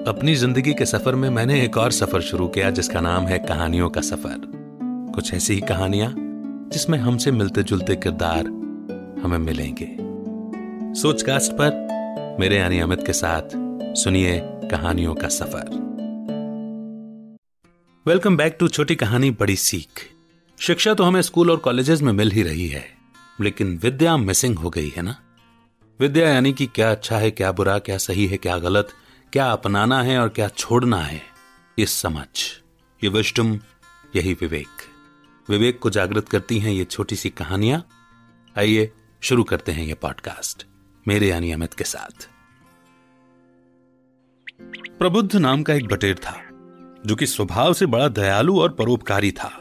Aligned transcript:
अपनी 0.00 0.34
ज़िंदगी 0.34 0.72
के 0.74 0.84
सफ़र 0.86 1.14
में 1.14 1.28
मैंने 1.30 1.60
एक 1.62 1.76
और 1.76 1.92
सफ़र 1.92 2.20
शुरू 2.20 2.46
किया, 2.48 2.68
जिसका 2.70 3.00
नाम 3.00 3.24
है 3.24 3.38
कहानियों 3.38 3.88
का 3.90 4.00
सफ़र। 4.00 4.40
कुछ 5.14 5.32
ऐसी 5.34 5.54
ही 5.54 5.60
कहानियाँ, 5.60 6.12
जिसमें 6.72 6.96
हमसे 6.98 7.30
मिलते 7.30 7.62
जुलते 7.62 7.96
किरदार 7.96 8.46
हमें 9.22 9.36
मिलेंगे। 9.38 9.88
सोचकास्ट 11.00 11.52
पर 11.52 12.36
मेरे 12.40 12.56
यानी 12.56 12.78
अमित 12.80 13.02
के 13.06 13.12
साथ 13.12 13.56
सुनिए 13.96 14.40
कहानियों 14.70 15.14
का 15.14 15.28
सफ़र। 15.28 15.68
वेलकम 18.06 18.36
बैक 18.36 18.56
टू 18.60 18.68
छोटी 18.68 18.94
कहानी 18.94 19.30
बड़ी 19.30 19.56
सीख। 19.56 20.06
शिक्षा 20.58 20.94
तो 20.94 21.04
हमें 21.04 21.22
स्कूल 21.22 21.50
और 21.50 21.56
कॉलेजेस 21.58 22.02
में 22.02 22.12
मिल 22.12 22.30
ही 22.30 22.42
रही 22.42 22.68
है, 22.68 22.84
लेकिन 23.40 23.78
विद्या 23.82 24.16
मिसिंग 24.16 24.58
हो 24.58 24.70
गई 24.70 24.92
है 24.96 25.02
ना? 25.02 25.16
विद्या 26.00 26.28
यानी 26.28 26.52
कि 26.52 26.66
क्या 26.66 26.90
अच्छा 26.90 27.18
है, 27.18 27.30
क्या 27.30 27.52
बुरा, 27.52 27.78
क्या 27.78 27.98
सही 27.98 28.26
है, 28.26 28.36
क्या 28.36 28.58
गलत? 28.58 28.88
क्या 29.32 29.46
अपनाना 29.46 30.02
है 30.02 30.18
और 30.18 30.28
क्या 30.28 30.48
छोड़ना 30.48 30.96
है, 30.96 31.22
ये 31.78 31.86
समझ। 31.86 32.26
ये 33.04 33.08
विष्टुम, 33.08 33.52
यही 34.16 34.32
विवेक। 34.34 34.82
विवेक 35.48 35.78
को 35.78 35.90
जागृत 35.90 36.28
करती 36.28 36.58
हैं 36.58 36.72
ये 36.72 36.84
छोटी 36.84 37.16
सी 37.16 37.30
कहानियाँ। 37.30 37.82
आइए 38.58 38.92
शुरू 39.20 39.44
करते 39.44 39.72
हैं 39.72 39.84
ये 39.84 39.94
पॉडकास्ट, 39.94 40.66
मेरे 41.08 41.28
यानी 41.28 41.52
अमित 41.52 41.74
के 41.74 41.84
साथ। 41.84 42.28
प्रबुद्ध 44.98 45.36
नाम 45.36 45.62
का 45.62 45.74
एक 45.74 45.86
बटेर 45.86 46.18
था, 46.18 46.36
जो 47.06 47.16
कि 47.16 47.26
स्वभाव 47.26 47.72
से 47.72 47.86
बड़ा 47.86 48.08
दयालु 48.08 48.60
और 48.60 48.72
परोपकारी 48.72 49.32
था। 49.32 49.52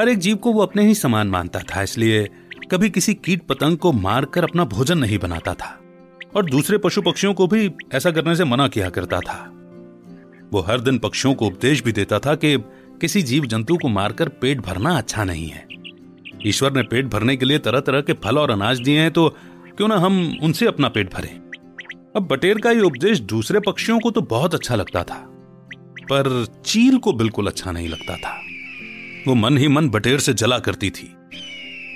हर 0.00 0.08
एक 0.08 0.18
जीव 0.18 0.36
को 0.36 0.52
वो 0.52 0.62
अपने 0.62 0.86
ही 0.86 0.94
समान 0.94 1.28
मानता 1.28 1.60
था, 1.60 1.82
इसलिए 1.82 2.28
कभी 2.70 2.90
किसी 2.90 3.14
कीट 3.14 3.46
पतंग 3.46 3.78
को 3.78 3.92
मारकर 3.92 4.44
अपना 4.44 4.64
भोजन 4.64 4.98
नहीं 4.98 5.18
बनाता 5.18 5.54
था। 5.54 5.79
और 6.36 6.50
दूसरे 6.50 6.78
पशु 6.78 7.02
पक्षियों 7.02 7.32
को 7.34 7.46
भी 7.46 7.70
ऐसा 7.94 8.10
करने 8.10 8.34
से 8.36 8.44
मना 8.44 8.68
किया 8.68 8.88
करता 8.90 9.20
था। 9.20 9.38
वो 10.52 10.60
हर 10.60 10.80
दिन 10.80 10.98
पक्षियों 10.98 11.34
को 11.34 11.46
उपदेश 11.46 11.82
भी 11.84 11.92
देता 11.92 12.18
था 12.18 12.34
कि 12.34 12.56
किसी 13.00 13.22
जीव 13.22 13.46
जंतु 13.46 13.76
को 13.76 13.88
मारकर 13.88 14.28
पेट 14.40 14.60
भरना 14.60 14.96
अच्छा 14.98 15.24
नहीं 15.24 15.48
है। 15.48 15.66
ईश्वर 16.46 16.72
ने 16.72 16.82
पेट 16.82 17.06
भरने 17.06 17.36
के 17.36 17.44
लिए 17.44 17.58
तरह 17.58 17.80
तरह 17.80 18.00
के 18.00 18.12
फल 18.14 18.38
और 18.38 18.50
अनाज 18.50 18.80
दिए 18.80 19.00
हैं 19.00 19.10
तो 19.10 19.28
क्यों 19.76 19.88
ना 19.88 19.96
हम 19.96 20.38
उनसे 20.42 20.66
अपना 20.66 20.88
पेट 20.88 21.12
भरें? 21.14 21.34
अब 22.16 22.26
बटेर 22.30 22.58
का 22.58 22.70
ये 22.70 22.80
उपदेश 22.80 23.20
दूसरे 23.20 23.60
पक्षियों 23.60 23.98
को 24.00 24.10
तो 24.10 24.20
बहुत 24.22 24.54
अच्छा 24.54 24.74
लगता 24.74 25.02
था, 25.04 25.14
पर 26.02 26.46
चील 26.64 26.98
को 26.98 27.12
बिल्कुल 27.12 27.46
अच्छा 27.46 27.72
नहीं 27.72 27.88
लगता 27.88 28.16
था। 28.16 28.34
वो 29.28 29.34
मन 29.34 29.58
ही 29.58 29.68
मन 29.68 29.88
बटेर 29.88 30.18
से 30.18 30.34
जला 30.34 30.58
करती 30.58 30.90
थी। 30.90 31.12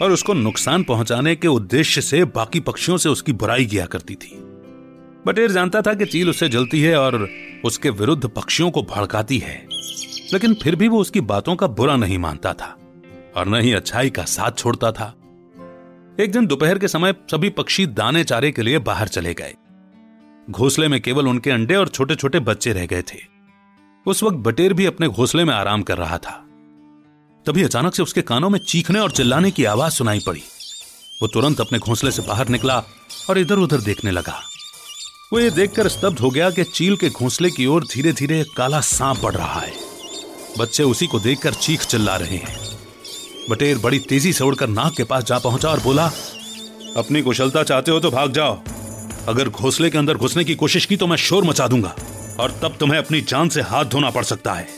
और 0.03 0.13
उसको 0.13 0.35
नुकसान 0.35 0.83
पहुँचाने 0.83 1.35
के 1.37 1.49
उद्देश्य 1.49 2.01
से 2.01 2.25
बाकी 2.25 2.61
पक्षियों 2.61 2.97
से 2.97 3.09
उसकी 3.09 3.33
बुराई 3.33 3.67
किया 3.67 3.87
करती 3.87 4.15
थी। 4.15 4.37
बटेर 5.27 5.51
जानता 5.51 5.83
था 5.83 5.95
कि 5.95 6.07
चील 6.07 6.31
उससे 6.31 6.49
जलती 6.49 6.81
है 6.81 6.97
और 6.97 7.29
उसके 7.65 7.91
विरुद्ध 7.91 8.29
पक्षियों 8.29 8.71
को 8.71 8.83
भड़काती 8.85 9.39
है, 9.39 9.57
लेकिन 10.33 10.55
फिर 10.55 10.77
भी 10.77 10.89
वो 10.89 11.01
उसकी 11.01 11.21
बातों 11.21 11.57
का 11.57 11.67
बुरा 11.67 11.97
नहीं 11.97 12.19
मानता 12.19 12.53
था 12.53 12.77
और 13.37 13.49
न 13.49 13.61
ही 13.61 13.73
अच्छाई 13.73 14.11
का 14.11 14.25
साथ 14.25 14.59
छोड़ता 14.59 14.93
था। 14.93 15.15
एक 16.21 16.33
दिन 16.33 16.47
दोपहर 16.47 16.79
के 16.79 16.89
समय 16.89 17.15
सभी 17.31 17.51
पक्षी 17.51 17.87
दाने 17.87 18.25
चारे 18.25 18.51
के 18.53 18.63
लिए 18.63 18.79
बाहर 18.79 19.09
चले 19.09 19.35
गए। 19.35 19.55
घोंसले 20.51 20.89
में 20.89 21.01
केवल 21.01 21.29
उनके 21.29 21.51
अंडे 21.51 21.75
और 21.75 21.89
छोटे 21.89 22.15
छोटे 22.15 22.41
बच्चे 22.41 22.73
रह 22.73 22.87
गए 22.87 23.03
थे। 23.03 23.19
उस 24.07 24.23
वक्त 24.23 24.37
बटेर 24.37 24.73
भी 24.73 24.87
अपने 24.87 25.09
घोंसले 25.09 25.45
में 25.45 25.55
आराम 25.55 25.83
कर 25.83 25.99
रहा 25.99 26.19
था। 26.19 26.44
तभी 27.47 27.63
अचानक 27.63 27.95
से 27.95 28.03
उसके 28.03 28.23
कानों 28.23 28.51
में 28.51 28.59
चीखने 28.59 28.99
और 28.99 29.11
चिल्लाने 29.11 29.51
की 29.51 29.65
आवाज़ 29.65 29.93
सुनाई 29.93 30.21
पड़ी। 30.27 30.43
वो 31.23 31.29
तुरंत 31.29 31.61
अपने 31.61 31.79
घोंसले 31.79 32.11
से 32.11 32.23
बाहर 32.23 32.49
निकला 32.49 32.83
और 33.31 33.39
इधर 33.39 33.55
उधर 33.55 33.81
देखने 33.81 34.11
लगा। 34.11 34.41
वो 35.33 35.41
ये 35.41 35.51
देखकर 35.51 35.89
स्तब्ध 35.89 36.19
हो 36.19 36.31
गया 36.31 36.51
कि 36.51 36.65
चील 36.65 36.97
के 36.97 37.09
घोंसले 37.11 37.51
की 37.51 37.67
ओर 37.67 37.85
धीरे 37.85 38.13
धीरे 38.13 38.45
काला 38.57 38.81
सांप 38.81 39.21
बढ़ 39.23 39.35
रहा 39.35 39.61
है। 39.61 39.73
बच्चे 40.59 40.83
उसी 40.83 41.07
को 41.07 41.21
देखकर 41.21 41.55
चीख 41.55 41.85
चिल्ला 41.85 42.17
रहे 42.17 42.37
हैं। 42.37 42.57
बटेर 43.51 43.79
बड़ी 43.79 43.99
तेज़ी 43.99 44.33
से 44.33 44.45
उड़कर 44.45 44.69
नाक 44.69 44.95
के 44.97 45.05
पास 45.05 45.25
जा 45.25 45.39
पहुँचा 45.39 45.69
और 45.69 45.81
बोला, 45.81 46.07
अपनी 46.97 47.23
कुशलता 47.23 47.63
चाहते 47.63 47.91
हो 47.91 48.01
तो 48.01 48.11
भाग 48.11 48.33
जाओ। 48.33 48.59
अगर 49.29 49.49
घोंसले 49.49 49.91
के 49.91 49.99
अंदर 49.99 50.17
घुसने 50.17 50.45
की 50.45 50.55
कोशिश 50.55 50.87
की 50.87 50.97
तो 50.97 51.07
मैं 51.07 51.17
शोर 51.17 51.45
मचा 51.45 51.67
दूँगा 51.69 51.95
और 52.41 52.59
तब 52.63 52.77
तुम्हें 52.81 52.99
अपनी 52.99 53.21
जान 53.21 53.49
से 53.49 53.63
हाथ 53.63 53.85
धोना 53.85 54.11
पड़ 54.11 54.25
सकता 54.25 54.53
है। 54.53 54.69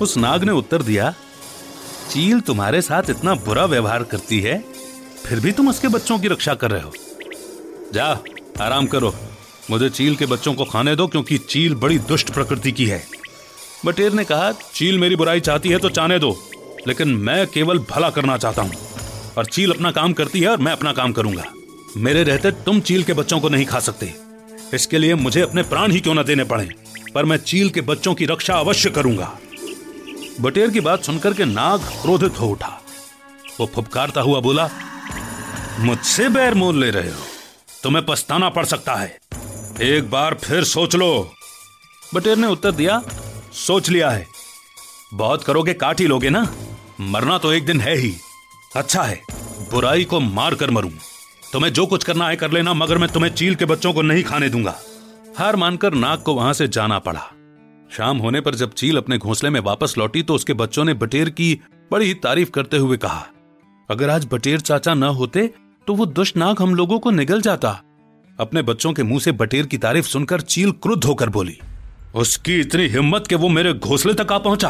उस 0.00 0.16
नाग 0.16 0.44
ने 0.44 0.52
उत्तर 0.52 0.82
दिया 0.82 1.14
चील 2.10 2.40
तुम्हारे 2.40 2.80
साथ 2.82 3.10
इतना 3.10 3.34
बुरा 3.36 3.64
व्यवहार 3.64 4.02
करती 4.02 4.40
है, 4.40 4.58
फिर 5.26 5.40
भी 5.40 5.50
तुम 5.52 5.68
उसके 5.68 5.88
बच्चों 5.88 6.18
की 6.18 6.28
रक्षा 6.28 6.54
कर 6.54 6.70
रहे 6.70 6.82
हो। 6.82 6.92
जा, 7.94 8.06
आराम 8.60 8.86
करो। 8.86 9.14
मुझे 9.70 9.90
चील 9.90 10.16
के 10.16 10.26
बच्चों 10.26 10.54
को 10.54 10.64
खाने 10.64 10.94
दो, 10.96 11.06
क्योंकि 11.06 11.38
चील 11.38 11.74
बड़ी 11.74 11.98
दुष्ट 11.98 12.30
प्रकृति 12.30 12.72
की 12.72 12.86
है। 12.86 13.02
बटेर 13.86 14.12
ने 14.12 14.24
कहा, 14.24 14.50
चील 14.74 14.98
मेरी 14.98 15.16
बुराई 15.16 15.40
चाहती 15.40 15.68
है 15.68 15.78
तो 15.78 15.88
चाहने 15.88 16.18
दो, 16.18 16.36
लेकिन 16.88 17.08
मैं 17.08 17.46
केवल 17.46 17.78
भला 17.90 18.10
करना 18.10 18.36
चाहता 18.36 18.62
हूँ। 18.62 18.72
और 19.38 19.46
चील 19.46 19.72
अपना 19.72 19.90
काम 19.90 20.12
करती 20.12 20.40
है 20.40 20.48
और 20.48 20.58
मैं 20.58 20.72
अपना 20.72 20.92
काम 20.92 21.12
करूँगा। 21.12 21.44
मेरे 21.96 22.22
रहते 22.22 22.50
तुम 22.64 22.80
चील 22.80 23.02
के 23.02 23.12
बच्चों 23.12 23.38
को 23.40 23.48
नहीं 23.48 23.66
खा 23.66 23.80
सकते। 23.80 24.12
इसके 24.74 24.98
लिए 24.98 25.14
मुझे 25.16 25.40
अपने 25.40 25.62
प्राण 25.64 25.92
ही 25.92 26.00
क्यों 26.00 26.14
ना 26.14 26.22
देने 26.22 26.44
पड़े, 26.44 26.68
पर 27.14 27.24
मैं 27.24 27.36
चील 27.36 27.70
के 27.70 27.80
बच्चों 27.82 28.14
की 28.14 28.26
रक्षा 28.26 28.54
अवश्य 28.54 28.90
करूँगा। 28.90 29.36
बटेर 30.40 30.70
की 30.70 30.80
बात 30.80 31.02
सुनकर 31.02 31.34
के 31.34 31.44
नाग 31.44 31.80
क्रोधित 32.02 32.40
हो 32.40 32.46
उठा। 32.46 32.80
वो 33.60 33.66
फुपकारता 33.66 34.20
हुआ 34.20 34.40
बोला, 34.40 34.68
मुझसे 35.78 36.28
बैर 36.28 36.54
मोल 36.54 36.80
ले 36.80 36.90
रहे 36.90 37.10
हो, 37.10 37.22
तुम्हें 37.82 38.04
पछताना 38.06 38.48
पड़ 38.48 38.64
सकता 38.64 38.94
है। 38.94 39.18
एक 39.82 40.10
बार 40.10 40.34
फिर 40.34 40.64
सोच 40.64 40.94
लो। 40.96 41.30
बटेर 42.14 42.36
ने 42.36 42.46
उत्तर 42.46 42.72
दिया, 42.72 43.02
सोच 43.56 43.88
लिया 43.90 44.10
है। 44.10 44.26
बहुत 45.14 45.44
करोगे 45.44 45.74
काट 45.74 46.00
ही 46.00 46.06
लोगे 46.06 46.30
ना? 46.30 46.46
मरना 47.00 47.38
तो 47.38 47.52
एक 47.52 47.66
दिन 47.66 47.80
है 47.80 47.96
ही। 47.96 48.14
अच्छा 48.76 49.02
है, 49.02 49.20
बुराई 49.70 50.04
को 50.04 50.20
मार 50.20 50.54
कर 50.54 50.70
मरूं। 50.70 50.90
तुम्हें 51.52 51.72
जो 51.72 51.86
कुछ 51.86 52.04
करना 52.04 52.28
है 52.28 52.36
कर 52.36 52.50
लेना, 52.50 52.74
मगर 52.74 52.98
मैं 52.98 53.08
तुम्हें 53.08 53.34
चील 53.34 53.54
के 53.54 53.64
बच्चों 53.64 53.92
को 53.92 54.02
नहीं 54.02 54.24
खाने 54.24 54.48
दूँगा। 54.48 54.78
हार 55.38 55.56
मानकर 55.56 55.94
नाग 55.94 56.22
को 56.22 56.34
वहाँ 56.34 56.52
से 56.52 56.68
जाना 56.68 56.98
पड़ा। 56.98 57.30
शाम 57.90 58.18
होने 58.18 58.40
पर 58.40 58.54
जब 58.54 58.72
चील 58.72 58.96
अपने 58.96 59.18
घोंसले 59.18 59.50
में 59.50 59.60
वापस 59.60 59.94
लौटी 59.98 60.22
तो 60.22 60.34
उसके 60.34 60.52
बच्चों 60.54 60.84
ने 60.84 60.94
बटेर 60.94 61.30
की 61.30 61.58
बड़ी 61.90 62.12
तारीफ़ 62.16 62.50
करते 62.50 62.76
हुए 62.76 62.96
कहा, 62.96 63.26
अगर 63.88 64.10
आज 64.10 64.26
बटेर 64.32 64.60
चाचा 64.60 64.94
न 64.94 65.02
होते 65.02 65.50
तो 65.86 65.94
वो 65.94 66.06
दुष्ट 66.08 66.36
नाग 66.36 66.60
हम 66.60 66.74
लोगों 66.74 66.98
को 66.98 67.10
निगल 67.10 67.40
जाता। 67.40 67.70
अपने 68.38 68.62
बच्चों 68.62 68.92
के 68.92 69.02
मुँह 69.02 69.20
से 69.20 69.32
बटेर 69.34 69.66
की 69.66 69.78
तारीफ़ 69.78 70.06
सुनकर 70.06 70.40
चील 70.42 70.70
क्रुद्ध 70.72 71.04
होकर 71.04 71.28
बोली, 71.28 71.56
उसकी 72.14 72.58
इतनी 72.60 72.86
हिम्मत 72.88 73.26
कि 73.26 73.34
वो 73.34 73.48
मेरे 73.48 73.72
घोंसले 73.74 74.14
तक 74.14 74.32
आ 74.32 74.38
पहुँचा। 74.38 74.68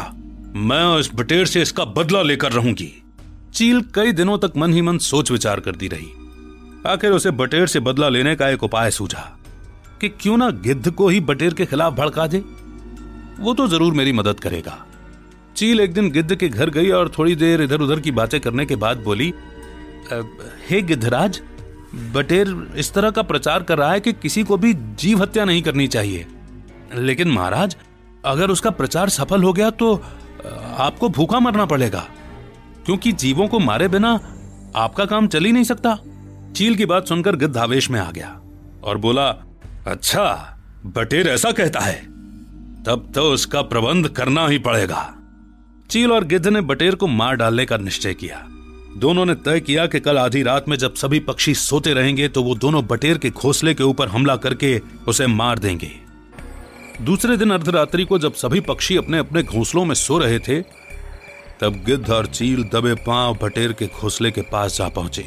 मैं 0.55 0.83
उस 0.85 1.11
बटेर 1.15 1.45
से 1.45 1.61
इसका 1.61 1.85
बदला 1.87 2.21
लेकर 2.21 2.51
रहूँगी। 2.51 2.91
चील 3.53 3.81
कई 3.95 4.11
दिनों 4.11 4.37
तक 4.37 4.53
मन 4.57 4.73
ही 4.73 4.81
मन 4.81 4.97
सोच 4.99 5.31
विचार 5.31 5.59
करती 5.59 5.87
रही। 5.87 6.07
आखिर 6.87 7.11
उसे 7.11 7.31
बटेर 7.33 7.67
से 7.67 7.79
बदला 7.81 8.09
लेने 8.09 8.35
का 8.35 8.49
एक 8.49 8.63
उपाय 8.63 8.91
सूझा 8.91 9.29
कि 10.01 10.09
क्यों 10.11 10.37
ना 10.37 10.49
गिद्ध 10.63 10.91
को 10.91 11.07
ही 11.07 11.19
बटेर 11.21 11.53
के 11.53 11.65
खिलाफ 11.65 11.93
भड़का 11.93 12.27
दे। 12.27 12.43
वो 13.41 13.53
तो 13.53 13.67
ज़रूर 13.67 13.93
मेरी 13.93 14.11
मदद 14.13 14.39
करेगा। 14.39 14.77
चील 15.55 15.79
एक 15.79 15.93
दिन 15.93 16.09
गिद्ध 16.11 16.35
के 16.35 16.49
घर 16.49 16.69
गई 16.69 16.89
और 16.91 17.09
थोड़ी 17.09 17.35
देर 17.35 17.61
इधर 17.61 17.81
उधर 17.81 17.99
की 17.99 18.11
बातें 18.13 18.39
करने 18.41 18.65
के 18.65 18.75
बाद 18.77 18.97
बोली 19.03 19.33
हे 20.69 20.81
गिद्धराज, 20.83 21.41
बटेर 22.13 22.55
इस 22.77 22.93
तरह 22.93 23.09
का 23.11 23.21
प्रचार 23.23 23.63
कर 23.63 23.77
रहा 23.77 23.91
है 23.91 23.99
कि 23.99 24.13
किसी 24.13 24.43
को 24.43 24.57
भी 24.57 24.73
जीव 24.73 25.21
हत्या 25.21 25.45
नहीं 25.45 25.61
करनी 25.61 25.87
चाहिए। 25.87 26.25
लेकिन 26.95 27.31
महाराज, 27.31 27.75
अगर 28.25 28.49
उसका 28.49 28.69
प्रचार 28.71 29.09
सफल 29.09 29.43
हो 29.43 29.53
गया 29.53 29.69
तो 29.71 29.93
आपको 30.43 31.09
भूखा 31.09 31.39
मरना 31.39 31.65
पड़ेगा, 31.67 32.05
क्योंकि 32.85 33.11
जीवों 33.13 33.47
को 33.47 33.59
मारे 33.61 33.87
बिना 33.87 34.19
आपका 34.75 35.05
काम 35.05 35.27
चल 35.27 35.45
ही 35.45 35.51
नहीं 35.51 35.63
सकता। 35.63 35.97
चील 36.55 36.75
की 36.75 36.85
बात 36.85 37.07
सुनकर 37.07 37.35
गिद्ध 37.35 37.55
आवेश 37.57 37.89
में 37.91 37.99
आ 37.99 38.09
गया 38.11 38.39
और 38.83 38.97
बोला 38.97 39.27
अच्छा 39.87 40.23
बटेर 40.87 41.27
ऐसा 41.29 41.51
कहता 41.53 41.79
है। 41.79 42.10
तब 42.87 43.11
तो 43.15 43.23
उसका 43.23 43.61
प्रबंध 43.61 44.07
करना 44.07 44.47
ही 44.47 44.57
पड़ेगा। 44.59 45.13
चील 45.89 46.11
और 46.11 46.23
गिद्ध 46.23 46.47
ने 46.47 46.61
बटेर 46.61 46.95
को 46.95 47.07
मार 47.07 47.35
डालने 47.35 47.65
का 47.65 47.77
निश्चय 47.77 48.13
किया। 48.13 48.37
दोनों 48.97 49.25
ने 49.25 49.35
तय 49.35 49.59
किया 49.59 49.85
कि 49.85 49.99
कल 49.99 50.17
आधी 50.17 50.41
रात 50.43 50.69
में 50.69 50.75
जब 50.77 50.93
सभी 50.93 51.19
पक्षी 51.19 51.53
सोते 51.53 51.93
रहेंगे 51.93 52.27
तो 52.27 52.43
वो 52.43 52.55
दोनों 52.55 52.85
बटेर 52.87 53.17
के 53.17 53.29
घोंसले 53.29 53.73
के 53.73 53.83
ऊपर 53.83 54.07
हमला 54.07 54.35
करके 54.35 54.79
उसे 55.07 55.27
मार 55.27 55.59
देंगे। 55.59 55.91
दूसरे 57.01 57.37
दिन 57.37 57.51
अर्धरात्रि 57.51 58.05
को 58.05 58.19
जब 58.19 58.33
सभी 58.33 58.59
पक्षी 58.59 58.97
अपने 58.97 59.17
अपने 59.17 59.43
घोंसलों 59.43 59.85
में 59.85 59.95
सो 59.95 60.17
रहे 60.17 60.39
थे, 60.39 60.61
तब 61.61 61.83
गिद्ध 61.85 62.09
और 62.09 62.25
चील 62.25 62.63
दबे 62.63 62.93
पाँव 63.05 63.37
बटेर 63.43 63.73
के 63.73 63.87
घोंसले 63.87 64.31
के 64.31 64.41
पास 64.41 64.77
जा 64.77 64.87
पहुँचे। 64.89 65.25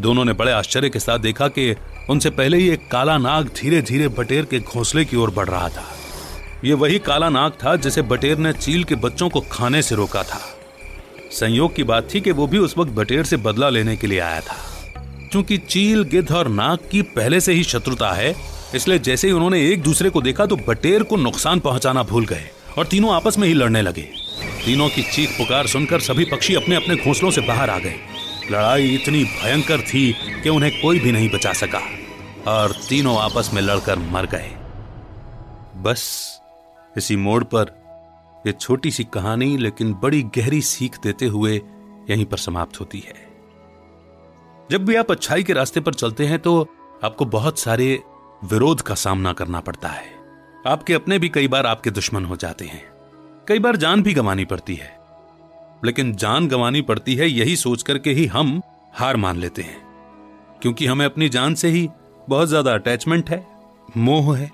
दोनों 0.00 0.24
ने 0.24 0.32
बड़े 0.32 0.52
आश्चर्य 0.52 0.90
के 0.90 0.98
साथ 0.98 1.18
देखा 1.18 1.48
कि 1.48 1.74
उनसे 2.10 2.30
पहले 2.30 2.56
ही 2.56 2.68
एक 2.68 2.90
काला 2.90 3.16
नाग 3.18 3.48
धीरे 3.56 3.82
धीरे 3.82 4.08
बटेर 4.08 4.44
के 4.44 4.60
घोंसले 4.60 5.04
की 5.04 5.16
ओर 5.16 5.30
बढ़ 5.30 5.48
रहा 5.48 5.68
था। 5.68 5.86
यह 6.64 6.74
वही 6.74 6.98
काला 6.98 7.28
नाग 7.28 7.52
था 7.52 7.76
जिसे 7.76 8.02
बटेर 8.02 8.38
ने 8.38 8.52
चील 8.52 8.84
के 8.84 8.94
बच्चों 8.94 9.28
को 9.28 9.40
खाने 9.40 9.82
से 9.82 9.94
रोका 9.94 10.22
था। 10.22 10.40
संयोग 11.32 11.74
की 11.74 11.82
बात 11.82 12.08
थी 12.14 12.20
कि 12.20 12.30
वो 12.30 12.46
भी 12.46 12.58
उस 12.58 12.78
वक्त 12.78 12.90
बटेर 12.90 13.24
से 13.24 13.36
बदला 13.36 13.68
लेने 13.68 13.96
के 13.96 14.06
लिए 14.06 14.18
आया 14.18 14.40
था। 14.40 14.56
क्योंकि 15.32 15.58
चील, 15.58 16.02
गिद्ध 16.02 16.32
और 16.32 16.48
नाग 16.48 16.78
की 16.90 17.02
पहले 17.02 17.40
से 17.40 17.52
ही 17.52 17.64
शत्रुता 17.64 18.12
है, 18.12 18.34
इसलिए 18.74 18.98
जैसे 18.98 19.28
ही 19.28 19.32
उन्होंने 19.32 19.70
एक 19.70 19.82
दूसरे 19.82 20.10
को 20.10 20.22
देखा 20.22 20.46
तो 20.46 20.56
बटेर 20.56 21.02
को 21.02 21.16
नुकसान 21.16 21.60
पहुंचाना 21.60 22.02
भूल 22.02 22.26
गए 22.26 22.50
और 22.78 22.86
तीनों 22.86 23.14
आपस 23.14 23.38
में 23.38 23.48
ही 23.48 23.54
लड़ने 23.54 23.82
लगे। 23.82 24.02
तीनों 24.64 24.88
की 24.88 25.02
चीख 25.02 25.30
पुकार 25.30 25.66
सुनकर 25.66 26.00
सभी 26.00 26.24
पक्षी 26.24 26.54
अपने 26.54 26.76
अपने 26.76 26.96
घोंसलों 26.96 27.30
से 27.30 27.40
बाहर 27.40 27.70
आ 27.70 27.78
गए। 27.78 27.94
लड़ाई 28.50 28.88
इतनी 28.88 29.24
भयंकर 29.24 29.80
थी 29.80 30.12
कि 30.42 30.48
उन्हें 30.48 30.82
कोई 30.82 30.98
भी 30.98 31.12
नहीं 31.12 31.30
बचा 31.30 31.52
सका 31.52 31.82
और 32.46 32.72
तीनों 32.88 33.18
आपस 33.18 33.50
में 33.54 33.62
लड़कर 33.62 33.98
मर 33.98 34.26
गए। 34.26 34.50
बस 35.82 36.39
इसी 36.96 37.16
मोड़ 37.16 37.42
पर 37.44 37.78
यह 38.44 38.52
छोटी 38.52 38.90
सी 38.90 39.04
कहानी, 39.04 39.56
लेकिन 39.56 39.92
बड़ी 39.94 40.22
गहरी 40.36 40.60
सीख 40.62 40.98
देते 41.02 41.26
हुए 41.26 41.60
यहीं 42.10 42.24
पर 42.24 42.36
समाप्त 42.36 42.80
होती 42.80 42.98
है। 42.98 43.14
जब 44.70 44.84
भी 44.84 44.94
आप 44.94 45.10
अच्छाई 45.10 45.42
के 45.42 45.52
रास्ते 45.52 45.80
पर 45.80 45.94
चलते 45.94 46.26
हैं 46.26 46.38
तो 46.38 46.60
आपको 47.04 47.24
बहुत 47.24 47.58
सारे 47.58 48.02
विरोध 48.42 48.80
का 48.80 48.94
सामना 48.94 49.32
करना 49.32 49.60
पड़ता 49.60 49.88
है। 49.88 50.08
आपके 50.66 50.94
अपने 50.94 51.18
भी 51.18 51.28
कई 51.28 51.48
बार 51.48 51.66
आपके 51.66 51.90
दुश्मन 51.90 52.24
हो 52.24 52.36
जाते 52.36 52.64
हैं। 52.64 52.82
कई 53.48 53.58
बार 53.58 53.76
जान 53.76 54.02
भी 54.02 54.14
गंवानी 54.14 54.44
पड़ती 54.44 54.74
है। 54.74 54.98
लेकिन 55.84 56.12
जान 56.12 56.48
गंवानी 56.48 56.82
पड़ती 56.82 57.14
है, 57.14 57.28
यही 57.28 57.56
सोच 57.56 57.82
करके 57.82 58.10
ही 58.10 58.26
हम 58.26 58.60
हार 58.94 59.16
मान 59.16 59.36
लेते 59.36 59.62
हैं। 59.62 59.80
क्योंकि 60.62 60.86
हमें 60.86 61.04
अपनी 61.06 61.28
जान 61.28 61.54
से 61.54 61.68
ही 61.68 61.88
बहुत 62.28 62.48
ज़्यादा 62.48 62.74
अटैचमेंट 62.74 63.30
है, 63.30 63.46
मोह 63.96 64.36
है। 64.38 64.50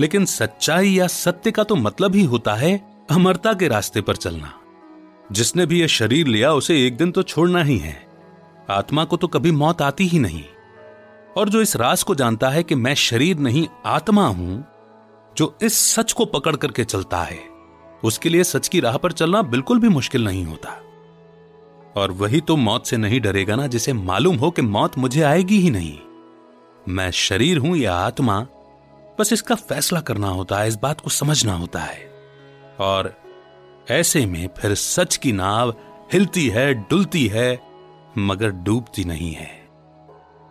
लेकिन 0.00 0.24
सच्चाई 0.24 0.88
या 0.88 1.06
सत्य 1.06 1.50
का 1.50 1.64
तो 1.64 1.76
मतलब 1.76 2.14
ही 2.14 2.24
होता 2.24 2.54
है 2.54 3.04
अमरता 3.10 3.54
के 3.54 3.68
रास्ते 3.68 4.00
पर 4.00 4.16
चलना। 4.16 4.52
जिसने 5.32 5.66
भी 5.66 5.80
यह 5.80 5.86
शरीर 5.86 6.26
लिया, 6.26 6.52
उसे 6.52 6.86
एक 6.86 6.96
दिन 6.96 7.10
तो 7.10 7.22
छोड़ना 7.22 7.62
ही 7.62 7.78
है। 7.78 8.06
आत्मा 8.70 9.04
को 9.04 9.16
तो 9.16 9.28
कभी 9.28 9.50
मौत 9.50 9.82
आती 9.82 10.06
ही 10.06 10.18
नहीं। 10.18 10.44
और 11.36 11.48
जो 11.48 11.60
इस 11.60 11.76
रास 11.76 12.02
को 12.02 12.14
जानता 12.14 12.48
है 12.48 12.62
कि 12.62 12.74
मैं 12.74 12.94
शरीर 12.94 13.38
नहीं, 13.38 13.66
आत्मा 13.86 14.26
हूँ, 14.26 14.64
जो 15.36 15.58
इस 15.62 15.74
सच 15.74 16.12
को 16.12 16.24
पकड़ 16.24 16.56
करके 16.56 16.84
चलता 16.84 17.18
है, 17.18 17.38
उसके 18.04 18.28
लिए 18.28 18.44
सच 18.44 18.68
की 18.68 18.80
राह 18.80 18.96
पर 18.96 19.12
चलना 19.12 19.42
बिल्कुल 19.42 19.78
भी 19.78 19.88
मुश्किल 19.88 20.24
नहीं 20.24 20.44
होता। 20.44 20.82
और 21.96 22.10
वही 22.10 22.40
तो 22.40 22.56
मौत 22.56 22.86
से 22.86 22.96
नहीं 22.96 23.20
डरेगा 23.20 23.56
ना, 23.56 23.66
जिसे 23.66 23.92
मालूम 23.92 24.36
हो 24.36 24.50
कि 24.50 24.62
मौत 24.62 24.98
मुझे 24.98 25.22
आएगी 25.22 25.58
ही 25.58 25.70
नहीं। 25.70 25.98
मैं 26.88 27.10
शरीर 27.10 27.58
हूँ 27.58 27.76
या 27.76 27.94
आत्मा 27.94 28.46
बस 29.18 29.32
इसका 29.32 29.54
फैसला 29.54 30.00
करना 30.00 30.28
होता 30.28 30.58
है, 30.58 30.68
इस 30.68 30.76
बात 30.76 31.00
को 31.00 31.10
समझना 31.10 31.52
होता 31.52 31.80
है। 31.80 32.10
और 32.80 33.22
ऐसे 33.90 34.26
में 34.26 34.48
फिर 34.58 34.74
सच 34.74 35.16
की 35.16 35.32
नाव 35.32 35.70
हिलती 36.12 36.48
है, 36.48 36.74
डुलती 36.74 37.26
है, 37.26 37.60
मगर 38.18 38.50
डूबती 38.50 39.04
नहीं 39.04 39.32
है। 39.32 39.68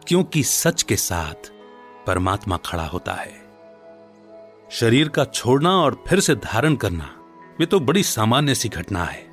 क्योंकि 0.07 0.43
सच 0.43 0.83
के 0.83 0.95
साथ 0.95 1.51
परमात्मा 2.07 2.57
खड़ा 2.57 2.85
होता 2.85 3.13
है। 3.13 3.33
शरीर 4.71 5.09
का 5.09 5.25
छोड़ना 5.25 5.71
और 5.71 6.03
फिर 6.07 6.19
से 6.19 6.35
धारण 6.35 6.75
करना, 6.75 7.15
ये 7.61 7.65
तो 7.65 7.79
बड़ी 7.79 8.03
सामान्य 8.03 8.55
सी 8.55 8.69
घटना 8.69 9.03
है। 9.03 9.25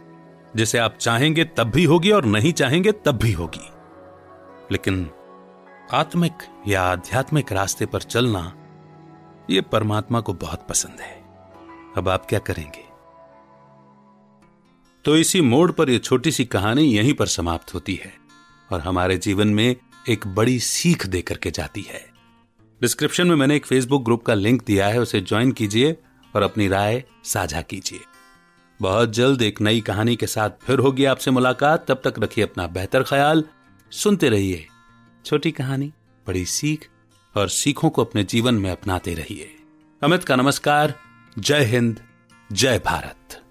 जिसे 0.57 0.79
आप 0.79 0.95
चाहेंगे 1.01 1.45
तब 1.45 1.65
भी 1.65 1.85
होगी 1.85 2.11
और 2.11 2.25
नहीं 2.25 2.53
चाहेंगे 2.53 2.93
तब 2.93 3.13
भी 3.13 3.33
होगी। 3.33 3.69
लेकिन 4.73 5.11
आत्मिक 5.93 6.33
या 6.69 6.83
आध्यात्मिक 6.83 7.53
रास्ते 7.53 7.87
पर 7.87 8.03
चलना 8.03 8.55
यह 9.51 9.63
परमात्मा 9.63 10.21
को 10.21 10.33
बहुत 10.33 10.67
पसंद 10.69 11.01
है। 11.01 11.25
अब 11.97 12.09
आप 12.09 12.27
क्या 12.27 12.39
करेंगे? 12.39 12.93
तो 15.05 15.17
इसी 15.17 15.41
मोड़ 15.41 15.73
पर 15.73 15.91
यह 15.91 15.99
छोटी 15.99 16.31
सी 16.31 16.45
कहानी 16.45 16.83
यहीं 16.83 17.15
पर 17.15 17.27
समाप्त 17.27 17.75
होती 17.75 17.95
है 17.95 18.13
और 18.73 18.81
हमारे 18.81 19.19
जीवन 19.19 19.49
में 19.49 19.77
एक 20.09 20.27
बड़ी 20.27 20.61
सीख 20.61 21.07
देकर 21.07 21.37
के 21.37 21.51
जाती 21.51 21.83
है। 21.83 22.11
डिस्क्रिप्शन 22.81 23.27
में 23.27 23.37
मैंने 23.37 23.57
एक 23.57 23.67
फेसबुक 23.67 24.05
ग्रुप 24.05 24.25
का 24.25 24.35
लिंक 24.35 24.65
दिया 24.65 24.89
है, 24.89 25.01
उसे 25.01 25.21
ज्वाइन 25.21 25.53
कीजिए 25.53 25.97
और 26.37 26.43
अपनी 26.43 26.69
राय 26.69 27.05
साझा 27.25 27.63
कीजिए। 27.63 28.01
बहुत 28.81 29.11
जल्द 29.11 29.43
एक 29.43 29.61
नई 29.61 29.81
कहानी 29.81 30.17
के 30.17 30.27
साथ 30.27 30.51
फिर 30.63 30.79
होगी 30.79 31.05
आपसे 31.05 31.31
मुलाकात। 31.31 31.91
तब 31.91 32.01
तक 32.05 32.15
रखिए 32.19 32.45
अपना 32.45 32.67
बेहतर 32.67 33.03
ख्याल, 33.03 33.45
सुनते 33.91 34.29
रहिए 34.29 34.67
छोटी 35.25 35.51
कहानी, 35.51 35.93
बड़ी 36.27 36.45
सीख 36.45 36.89
और 37.35 37.49
सीखों 37.49 37.91
को 37.91 38.05
अपने 38.05 38.25
जीवन 38.25 38.55
में 38.55 38.71
अपनाते 38.71 39.15
रहिए। 39.15 39.57
अमित 40.03 40.25
का 40.25 40.37
नमस्कार। 40.37 40.95
जय 41.39 41.65
हिंद। 41.65 42.01
जय 42.53 42.79
Bharat. 42.79 43.43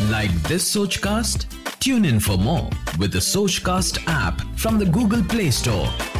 Like 0.00 0.30
this 0.30 0.72
Sochcast 0.96 1.48
tune 1.82 2.04
in 2.04 2.20
for 2.20 2.36
more 2.36 2.98
with 2.98 3.18
Sochcast 3.58 3.98
app 3.98 4.56
from 4.56 4.78
the 4.78 4.90
Google 4.90 5.22
Play 5.22 5.52
Store 5.52 6.19